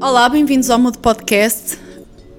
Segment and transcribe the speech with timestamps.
[0.00, 1.76] Olá, bem-vindos ao Mudo Podcast.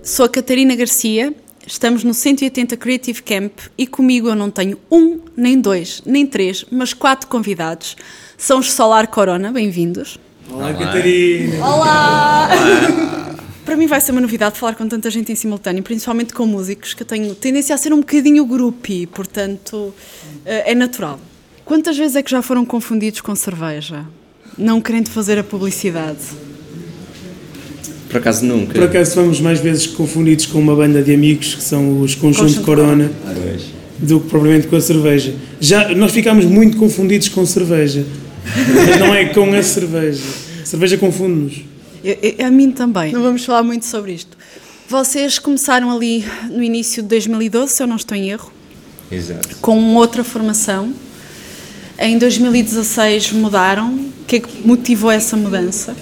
[0.01, 1.33] Sou a Catarina Garcia,
[1.67, 6.63] estamos no 180 Creative Camp e comigo eu não tenho um, nem dois, nem três,
[6.71, 7.97] mas quatro convidados.
[8.37, 10.17] São os Solar Corona, bem-vindos.
[10.49, 11.67] Olá, Catarina!
[11.67, 12.49] Olá!
[13.65, 16.93] Para mim vai ser uma novidade falar com tanta gente em simultâneo, principalmente com músicos,
[16.93, 19.93] que eu tenho tendência a ser um bocadinho groupie, portanto
[20.45, 21.19] eh, é natural.
[21.65, 24.05] Quantas vezes é que já foram confundidos com cerveja?
[24.57, 26.48] Não querendo fazer a publicidade.
[28.09, 28.73] Por acaso nunca.
[28.73, 32.43] Por acaso fomos mais vezes confundidos com uma banda de amigos, que são os Conjunto
[32.45, 33.61] Conjunto Corona, Pois.
[33.99, 35.35] do que propriamente com a cerveja.
[35.61, 38.03] Já, nós ficámos muito confundidos com cerveja,
[38.73, 40.23] mas não é com a cerveja.
[40.61, 41.61] A cerveja confunde-nos.
[42.43, 43.11] A mim também.
[43.11, 44.35] Não vamos falar muito sobre isto.
[44.87, 48.51] Vocês começaram ali no início de 2012, se eu não estou em erro,
[49.11, 49.57] Exato.
[49.61, 50.91] com outra formação.
[51.99, 53.93] Em 2016 mudaram.
[53.93, 55.95] O que é que motivou essa mudança?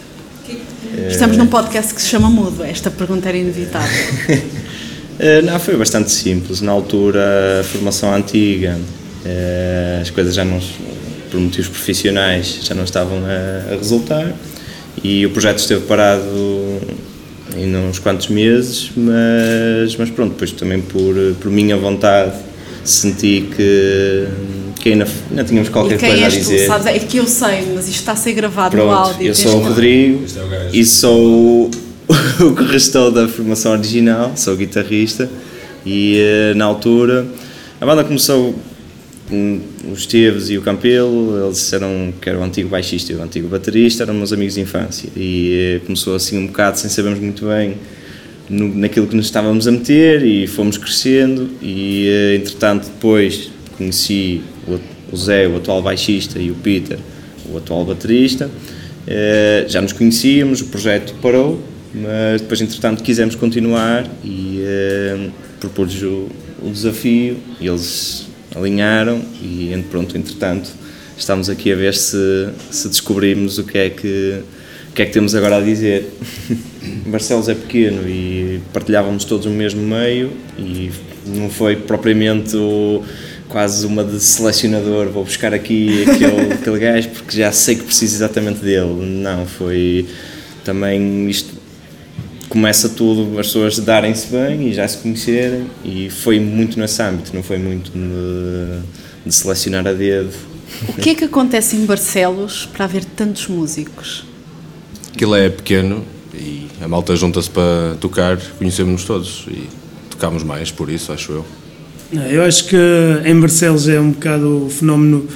[1.06, 2.64] Estamos num podcast que se chama Mudo.
[2.64, 3.90] Esta pergunta era inevitável.
[5.20, 6.62] Eh, não, foi bastante simples.
[6.62, 8.78] Na altura, a formação antiga,
[9.26, 10.60] eh, as coisas já não,
[11.32, 14.32] por motivos profissionais, já não estavam a, resultar
[15.04, 16.80] e o projeto esteve parado
[17.56, 22.34] ainda uns quantos meses, mas, mas pronto, depois também por, por minha vontade
[22.84, 24.28] senti que,
[24.88, 26.40] que ainda, ainda tínhamos qualquer e quem coisa a és tu?
[26.40, 26.68] dizer.
[26.68, 26.86] Sabes?
[26.88, 29.28] É que eu sei, mas isto está a ser gravado no Pronto, áudio.
[29.28, 30.24] eu sou o Rodrigo
[30.72, 31.72] e sou o,
[32.46, 35.30] o que restou da formação original, sou guitarrista
[35.86, 37.28] e eh, na altura
[37.80, 38.56] a banda começou
[39.92, 43.50] os Esteves e o Campelo, eles eram que era o antigo baixista e o antigo
[43.50, 47.46] baterista, eram meus amigos de infância e eh, começou assim um bocado sem sabermos muito
[47.46, 47.76] bem
[48.50, 54.42] no, naquilo que nos estávamos a meter e fomos crescendo e eh, entretanto depois conheci
[54.68, 56.98] o, Zé, o atual baixista e o Peter,
[57.52, 58.50] o atual baterista
[59.10, 61.62] Eh, já nos conhecíamos, o projeto parou
[61.96, 65.30] mas depois entretanto quisemos continuar e eh,
[65.62, 66.28] propus o,
[66.62, 70.70] o desafio eles alinharam e pronto, entretanto
[71.18, 74.42] estamos aqui a ver se, se descobrimos o que é que
[74.90, 76.12] o que é que temos agora a dizer?
[77.08, 80.92] Barcelos é pequeno e partilhávamos todos o mesmo meio e
[81.26, 83.02] não foi propriamente o-
[83.50, 88.16] quase uma de selecionador, vou buscar aqui aquele, aquele gajo porque já sei que preciso
[88.16, 89.06] exatamente dele.
[89.06, 90.08] Não, foi
[90.64, 91.56] também isto
[92.50, 97.36] começa tudo, as pessoas darem-se bem e já se conhecerem e foi muito nesse âmbito,
[97.36, 98.80] não foi muito de,
[99.26, 100.34] de selecionar a dedo.
[100.88, 104.26] O que é que acontece em Barcelos para haver tantos músicos?
[105.14, 109.68] Aquilo é pequeno e a malta junta-se para tocar, conhecemos-nos todos e
[110.10, 111.46] tocamos mais, por isso, acho eu.
[112.12, 112.78] Eu acho que
[113.26, 115.28] em Barcelos é um bocado o fenómeno.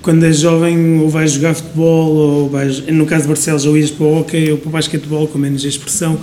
[0.00, 3.90] Quando és jovem ou vais jogar futebol ou vais, no caso de Barcelos ou ias
[3.90, 6.16] para o hockey ou para o basquetebol, com menos expressão.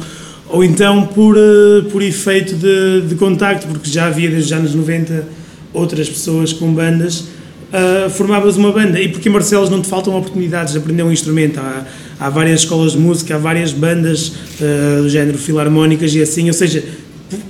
[0.47, 4.73] Ou então por, eh, por efeito de, de contacto, porque já havia desde os anos
[4.73, 5.27] 90
[5.73, 7.25] outras pessoas com bandas
[7.73, 8.99] ah, formavas uma banda.
[9.01, 11.59] E porque em Barcelos não te faltam oportunidades de aprender um instrumento?
[11.59, 11.85] Há,
[12.17, 14.31] há várias escolas de música, há várias bandas
[14.61, 16.81] ah, do género filarmónicas e assim, ou seja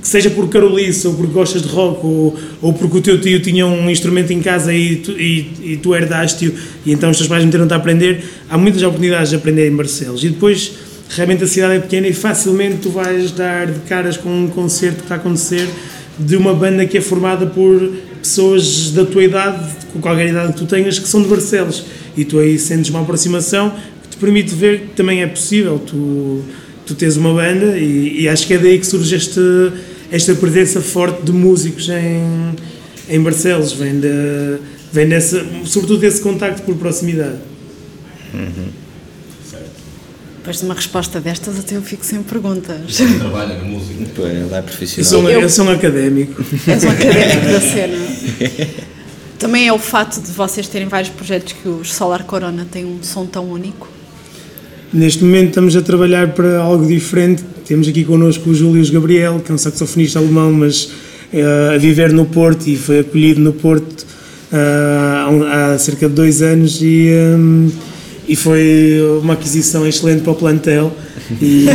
[0.01, 3.65] seja por carolice ou porque gostas de rock ou, ou porque o teu tio tinha
[3.65, 6.53] um instrumento em casa e tu, e, e tu herdaste-o
[6.85, 10.23] e então os teus pais meteram-te a aprender, há muitas oportunidades de aprender em Barcelos.
[10.23, 10.73] E depois
[11.09, 14.97] realmente a cidade é pequena e facilmente tu vais dar de caras com um concerto
[14.97, 15.67] que está a acontecer
[16.17, 17.91] de uma banda que é formada por
[18.21, 21.85] pessoas da tua idade, com qualquer idade que tu tenhas, que são de Barcelos.
[22.15, 25.77] E tu aí sentes uma aproximação que te permite ver que também é possível.
[25.79, 26.41] Tu
[26.85, 29.39] tu tens uma banda e, e acho que é daí que surge este,
[30.11, 32.55] esta presença forte de músicos em,
[33.09, 34.57] em Barcelos, vem, de,
[34.91, 37.37] vem dessa, sobretudo desse contacto por proximidade.
[40.37, 42.97] Depois de uma resposta destas, até eu fico sem perguntas.
[43.19, 44.05] Trabalha na música.
[44.15, 45.09] Pô, ele é Eu profissional.
[45.09, 46.43] sou, um- Eu- eu sou um académico.
[46.67, 47.97] És um académico da cena.
[49.39, 53.01] Também é o fato de vocês terem vários projetos que os Solar Corona têm um
[53.01, 53.87] som tão único.
[54.95, 57.43] Neste momento estamos a trabalhar para algo diferente.
[57.67, 60.89] Temos aqui connosco o Júlio Gabriel, que é um saxofonista alemão, mas
[61.33, 64.05] eh, a viver no Porto e foi acolhido no Porto
[64.53, 65.29] ah, há,
[65.73, 67.69] um- cerca de dois anos e, hum,
[68.25, 70.95] e foi uma aquisição excelente para o plantel.
[71.41, 71.65] E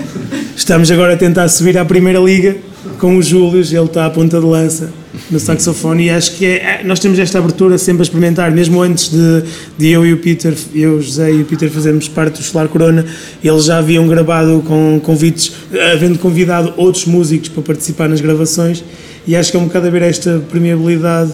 [0.56, 2.56] estamos agora a tentar subir à Primeira Liga
[2.98, 4.90] com o Júlio, ele está à ponta de lança
[5.30, 9.10] no saxofone e acho que é, nós temos esta abertura sempre a experimentar, mesmo antes
[9.10, 9.44] de,
[9.78, 13.04] de eu e o Peter, eu, José e o Peter fazermos parte do Solar Corona,
[13.42, 15.52] eles já haviam gravado com convites,
[15.92, 18.82] havendo convidado outros músicos para participar nas gravações
[19.26, 21.32] e acho que é um bocado a ver esta permeabilidade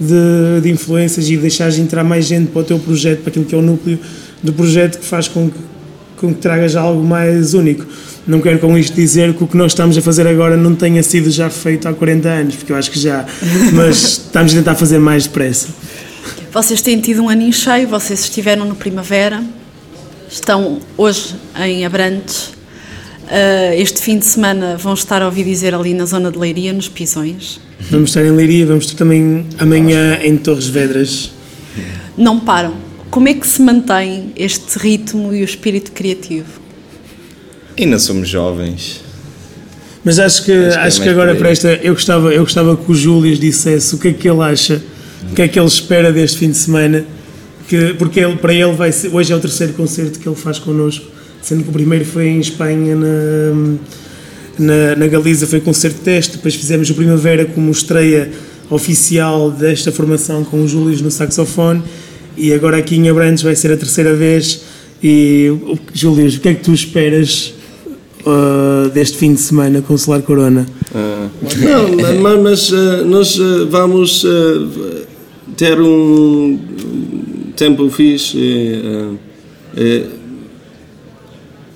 [0.00, 3.54] de, de influências e deixares entrar mais gente para o teu projeto, para aquilo que
[3.54, 3.98] é o núcleo
[4.42, 5.75] do projeto que faz com que
[6.16, 7.86] que traga já algo mais único.
[8.26, 11.02] Não quero com isto dizer que o que nós estamos a fazer agora não tenha
[11.02, 13.24] sido já feito há 40 anos, porque eu acho que já,
[13.72, 15.68] mas estamos a tentar fazer mais depressa.
[16.52, 19.44] Vocês têm tido um aninho cheio, vocês estiveram no Primavera,
[20.28, 22.56] estão hoje em Abrantes.
[23.26, 26.72] Uh, este fim de semana vão estar a ouvir dizer ali na zona de Leiria,
[26.72, 27.60] nos Pisões.
[27.90, 31.30] Vamos estar em Leiria, vamos estar também amanhã em Torres Vedras.
[32.16, 32.85] Não param.
[33.16, 36.60] Como é que se mantém este ritmo e o espírito criativo?
[37.78, 39.00] Ainda somos jovens.
[40.04, 42.76] Mas acho que, acho que, é acho que agora para esta, eu gostava, eu gostava
[42.76, 44.82] que o Júlio dissesse o que é que ele acha,
[45.30, 47.06] o que é que ele espera deste fim de semana,
[47.66, 50.58] que, porque ele, para ele vai ser, hoje é o terceiro concerto que ele faz
[50.58, 51.06] connosco,
[51.40, 53.78] sendo que o primeiro foi em Espanha, na,
[54.58, 58.30] na, na Galiza, foi concerto teste, depois fizemos o Primavera como estreia
[58.68, 61.82] oficial desta formação com o Júlio no saxofone
[62.36, 64.62] e agora aqui em Abrantes vai ser a terceira vez.
[65.02, 65.52] E,
[65.92, 67.54] Júlio, o que é que tu esperas
[68.20, 70.66] uh, deste fim de semana com o Solar Corona?
[70.90, 75.06] Uh, não, mas uh, nós uh, vamos uh,
[75.56, 76.58] ter um
[77.56, 79.18] tempo fixe e,
[79.76, 80.10] uh,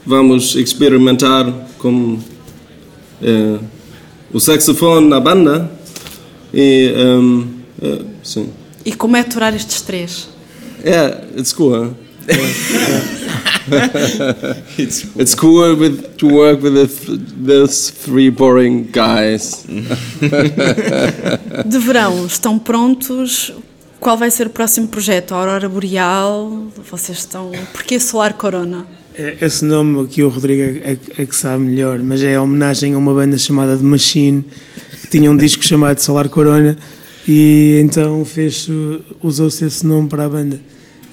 [0.05, 2.19] vamos experimentar com
[4.33, 5.71] o saxofone na banda
[6.53, 7.47] e um,
[8.23, 8.49] sim.
[8.85, 10.29] E como é aturar estes três?
[10.85, 11.73] Yeah, it's cool.
[11.73, 11.95] Huh?
[14.79, 15.21] it's, cool.
[15.21, 19.65] it's cool with, to work with the th those three boring guys.
[21.67, 23.53] De verão, estão prontos?
[23.99, 25.35] Qual vai ser o próximo projeto?
[25.35, 26.69] A Aurora Boreal?
[26.91, 27.53] Vocês estão.
[27.73, 28.87] Porquê Solar Corona?
[29.15, 32.95] É, esse nome aqui o Rodrigo é, é, é, que sabe melhor, mas é homenagem
[32.95, 34.45] a uma banda chamada The Machine,
[35.03, 36.79] que tinha um disco chamado Solar Corona
[37.27, 38.69] e então fez
[39.23, 40.61] usou-se esse nome para a banda.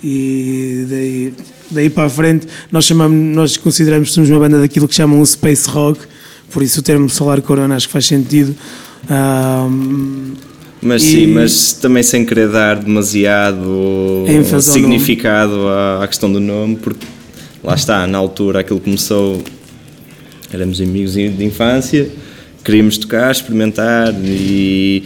[0.04, 1.34] E daí,
[1.72, 5.20] daí para a frente nós chamamos nós consideramos que somos uma banda daquilo que chamam
[5.22, 6.00] o space rock.
[6.52, 8.56] Por isso o termo solar corona acho que faz sentido.
[9.10, 10.34] Um,
[10.82, 11.12] mas e...
[11.12, 14.26] sim, mas também sem querer dar demasiado
[14.62, 17.06] significado à, à questão do nome, porque
[17.64, 19.44] lá está, na altura aquilo começou,
[20.54, 22.10] éramos amigos de infância,
[22.64, 25.04] queríamos tocar, experimentar e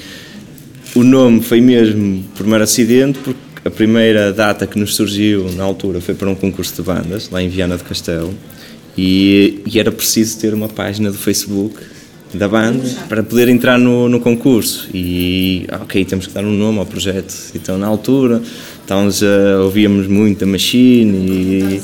[0.95, 5.63] o nome foi mesmo por mero acidente, porque a primeira data que nos surgiu na
[5.63, 8.33] altura foi para um concurso de bandas, lá em Viana do Castelo,
[8.97, 11.75] e, e era preciso ter uma página do Facebook
[12.33, 14.89] da banda para poder entrar no, no concurso.
[14.93, 17.33] E, ok, temos que dar um nome ao projeto.
[17.55, 18.41] Então, na altura,
[18.81, 21.81] estávamos a, ouvíamos muito a Machine e.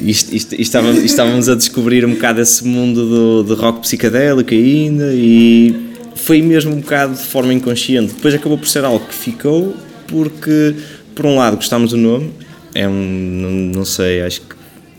[0.00, 5.12] E, e, estávamos, estávamos a descobrir um bocado esse mundo do, do rock psicadélico ainda
[5.12, 5.87] e
[6.28, 8.12] foi mesmo um bocado de forma inconsciente.
[8.12, 9.74] Depois acabou por ser algo que ficou,
[10.06, 10.74] porque,
[11.14, 12.30] por um lado, gostámos do nome,
[12.74, 14.54] é um, não, não sei, acho que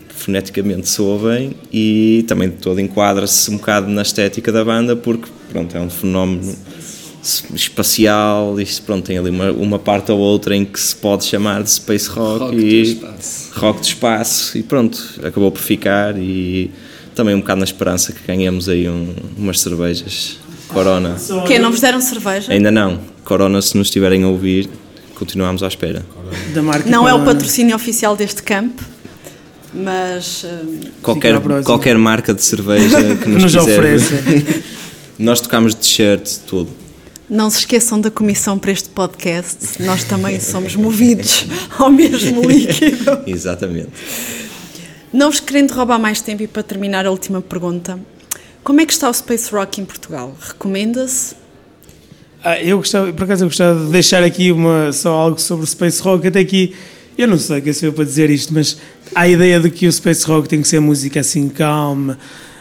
[0.08, 5.76] foneticamente soa bem e também todo enquadra-se um bocado na estética da banda, porque, pronto,
[5.76, 6.52] é um fenómeno
[7.54, 11.62] espacial, isto pronto, tem ali uma, uma parte ou outra em que se pode chamar
[11.62, 13.00] de space rock, rock e
[13.52, 16.72] rock de espaço e pronto, acabou por ficar e
[17.14, 20.40] também um bocado na esperança que ganhemos aí um, umas cervejas
[20.72, 21.16] Corona.
[21.46, 22.52] Que não vos deram cerveja?
[22.52, 23.00] Ainda não.
[23.24, 24.68] Corona, se nos estiverem a ouvir,
[25.14, 26.04] continuamos à espera.
[26.54, 27.18] Da marca não Corona.
[27.18, 28.82] é o patrocínio oficial deste campo,
[29.74, 30.44] mas.
[30.44, 34.14] Uh, qualquer, qualquer marca de cerveja que nos, nos ofereça.
[35.18, 36.70] Nós tocamos de t-shirt, tudo.
[37.28, 41.46] Não se esqueçam da comissão para este podcast, nós também somos movidos
[41.78, 43.20] ao mesmo líquido.
[43.24, 43.90] Exatamente.
[45.12, 48.00] Não vos querendo roubar mais tempo e para terminar a última pergunta,
[48.62, 50.34] como é que está o Space Rock em Portugal?
[50.40, 51.34] Recomenda-se?
[52.42, 55.66] Ah, eu gostava, por acaso eu gostava de deixar aqui uma, só algo sobre o
[55.66, 56.74] Space Rock, até aqui,
[57.18, 58.78] eu não sei quem sou eu para dizer isto, mas
[59.14, 62.18] há a ideia de que o Space Rock tem que ser música assim calma,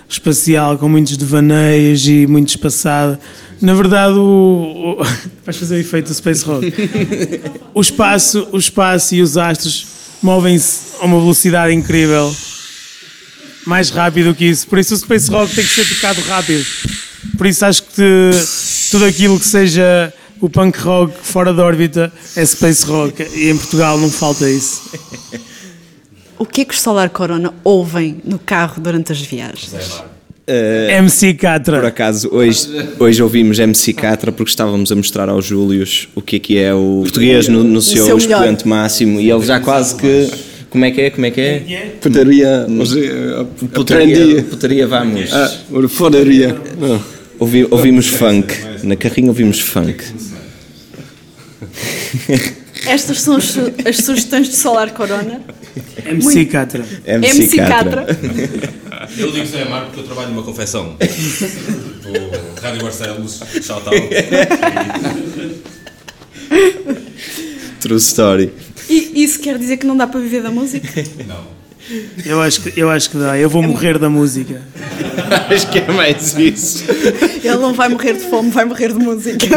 [0.08, 3.20] espacial, com muitos devaneios e muito espaçada.
[3.62, 5.04] Na verdade, o, o
[5.46, 6.74] vais fazer o efeito do Space Rock.
[7.74, 9.88] O espaço, o espaço e os astros
[10.22, 12.30] movem-se a uma velocidade incrível
[13.66, 14.68] mais rápido que isso.
[14.68, 16.66] Por isso o Space Rock tem que ser tocado rápido.
[17.38, 18.32] Por isso acho que
[18.92, 23.24] tudo aquilo que seja o punk rock fora da órbita é Space Rock.
[23.36, 24.82] E em Portugal não falta isso.
[26.38, 30.02] O que é que os Solar Corona ouvem no carro durante as viagens?
[30.50, 31.78] Uh, MC Catra.
[31.78, 36.38] Por acaso, hoje, hoje ouvimos MC Catra porque estávamos a mostrar ao Július o que
[36.38, 39.96] é que é o português no, no seu, seu expoente máximo e ele já quase
[39.96, 40.28] que
[40.70, 41.10] como é que é?
[41.10, 41.96] Como é que é?
[42.02, 42.68] Putaria.
[43.74, 45.34] Putaria, putaria vamos.
[45.34, 45.52] Ah,
[45.90, 46.56] fodaria.
[47.40, 48.54] Ouvi, ouvimos funk.
[48.84, 50.04] Na carrinha ouvimos funk.
[52.86, 55.42] Estas são as, as sugestões de Solar Corona.
[56.06, 56.86] MC Catra.
[57.06, 58.06] MC, Catra.
[59.18, 60.96] Eu digo Zé Marco porque eu trabalho numa confecção.
[62.04, 64.10] Vou Rádio Barcelos, shout out.
[67.80, 68.52] True story.
[68.90, 71.04] E isso quer dizer que não dá para viver da música?
[71.28, 71.60] Não.
[72.26, 73.38] Eu acho, que, eu acho que dá.
[73.38, 74.62] Eu vou morrer da música.
[75.50, 76.84] Acho que é mais isso.
[77.44, 79.48] Ele não vai morrer de fome, vai morrer de música.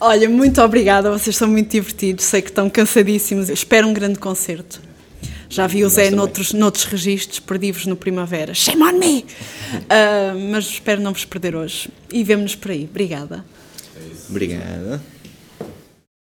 [0.00, 3.48] Olha, muito obrigada, vocês são muito divertidos, sei que estão cansadíssimos.
[3.48, 4.80] Espero um grande concerto.
[5.48, 8.54] Já vi o Zé noutros, noutros registros, perdi-vos no Primavera.
[8.54, 9.24] Shame on me!
[9.88, 11.88] Ah, mas espero não vos perder hoje.
[12.10, 12.88] E vemo-nos por aí.
[12.90, 13.44] Obrigada.
[14.28, 15.00] Obrigada.